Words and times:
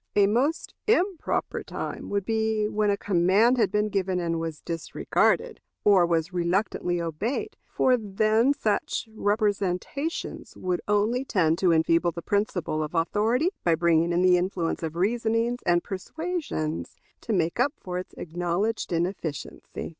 A 0.15 0.25
most 0.25 0.73
improper 0.87 1.61
time 1.61 2.09
would 2.09 2.25
be 2.25 2.67
when 2.67 2.89
a 2.89 2.97
command 2.97 3.57
had 3.59 3.71
been 3.71 3.89
given 3.89 4.19
and 4.19 4.39
was 4.39 4.59
disregarded, 4.59 5.61
or 5.83 6.07
was 6.07 6.33
reluctantly 6.33 6.99
obeyed; 6.99 7.55
for 7.67 7.95
then 7.95 8.51
such 8.55 9.07
representations 9.15 10.57
would 10.57 10.81
only 10.87 11.23
tend 11.23 11.59
to 11.59 11.71
enfeeble 11.71 12.11
the 12.13 12.23
principle 12.23 12.81
of 12.81 12.95
authority 12.95 13.51
by 13.63 13.75
bringing 13.75 14.11
in 14.11 14.23
the 14.23 14.37
influence 14.39 14.81
of 14.81 14.95
reasonings 14.95 15.59
and 15.67 15.83
persuasions 15.83 16.95
to 17.21 17.31
make 17.31 17.59
up 17.59 17.73
for 17.79 17.99
its 17.99 18.15
acknowledged 18.15 18.91
inefficiency. 18.91 19.89